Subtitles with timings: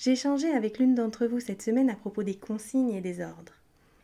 [0.00, 3.52] J'ai échangé avec l'une d'entre vous cette semaine à propos des consignes et des ordres.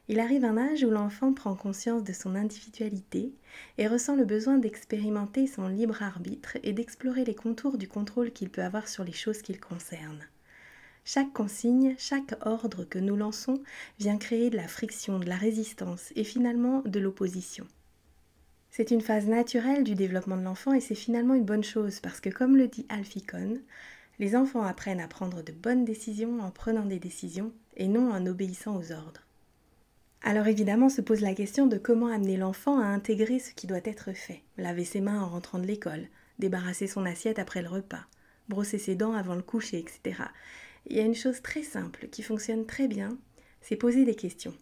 [0.09, 3.33] Il arrive un âge où l'enfant prend conscience de son individualité
[3.79, 8.51] et ressent le besoin d'expérimenter son libre arbitre et d'explorer les contours du contrôle qu'il
[8.51, 10.21] peut avoir sur les choses qu'il concerne.
[11.07, 13.63] Chaque consigne, chaque ordre que nous lançons
[13.99, 17.67] vient créer de la friction, de la résistance et finalement de l'opposition.
[18.69, 22.21] C'est une phase naturelle du développement de l'enfant et c'est finalement une bonne chose parce
[22.21, 23.63] que comme le dit Alfie Kohn,
[24.19, 28.27] les enfants apprennent à prendre de bonnes décisions en prenant des décisions et non en
[28.27, 29.27] obéissant aux ordres.
[30.23, 33.81] Alors évidemment se pose la question de comment amener l'enfant à intégrer ce qui doit
[33.85, 34.43] être fait.
[34.57, 36.09] Laver ses mains en rentrant de l'école,
[36.39, 38.07] débarrasser son assiette après le repas,
[38.49, 40.23] brosser ses dents avant le coucher, etc.
[40.87, 43.19] Il y a une chose très simple qui fonctionne très bien,
[43.61, 44.55] c'est poser des questions.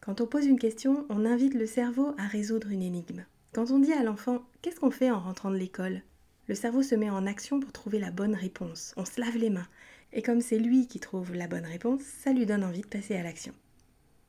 [0.00, 3.24] Quand on pose une question, on invite le cerveau à résoudre une énigme.
[3.52, 6.02] Quand on dit à l'enfant Qu'est-ce qu'on fait en rentrant de l'école?
[6.50, 8.92] Le cerveau se met en action pour trouver la bonne réponse.
[8.96, 9.68] On se lave les mains.
[10.12, 13.14] Et comme c'est lui qui trouve la bonne réponse, ça lui donne envie de passer
[13.14, 13.54] à l'action.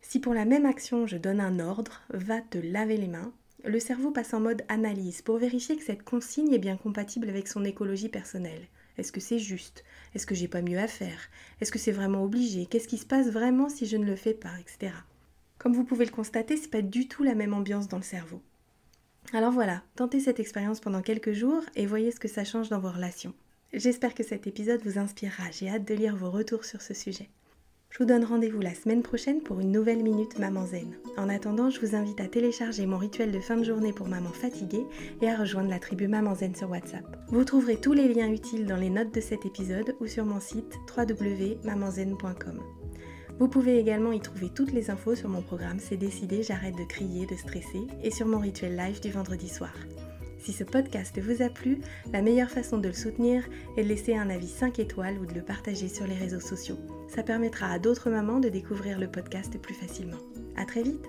[0.02, 3.34] Si pour la même action je donne un ordre, va te laver les mains,
[3.64, 7.48] le cerveau passe en mode analyse pour vérifier que cette consigne est bien compatible avec
[7.48, 8.68] son écologie personnelle.
[9.00, 9.84] Est-ce que c'est juste?
[10.14, 11.28] Est-ce que j'ai pas mieux à faire?
[11.60, 12.68] Est-ce que c'est vraiment obligé?
[12.68, 14.94] Qu'est-ce qui se passe vraiment si je ne le fais pas etc.
[15.58, 18.44] Comme vous pouvez le constater, c'est pas du tout la même ambiance dans le cerveau.
[19.34, 22.80] Alors voilà, tentez cette expérience pendant quelques jours et voyez ce que ça change dans
[22.80, 23.34] vos relations.
[23.72, 27.30] J'espère que cet épisode vous inspirera, j'ai hâte de lire vos retours sur ce sujet.
[27.92, 30.96] Je vous donne rendez-vous la semaine prochaine pour une nouvelle Minute Maman Zen.
[31.18, 34.32] En attendant, je vous invite à télécharger mon rituel de fin de journée pour maman
[34.32, 34.86] fatiguée
[35.22, 37.06] et à rejoindre la tribu Maman Zen sur WhatsApp.
[37.28, 40.40] Vous trouverez tous les liens utiles dans les notes de cet épisode ou sur mon
[40.40, 42.81] site www.mamanzen.com.
[43.42, 46.84] Vous pouvez également y trouver toutes les infos sur mon programme C'est décidé, j'arrête de
[46.84, 49.74] crier, de stresser et sur mon rituel live du vendredi soir.
[50.38, 51.82] Si ce podcast vous a plu,
[52.14, 53.44] la meilleure façon de le soutenir
[53.78, 56.78] est de laisser un avis 5 étoiles ou de le partager sur les réseaux sociaux.
[57.08, 60.22] Ça permettra à d'autres mamans de découvrir le podcast plus facilement.
[60.56, 61.08] A très vite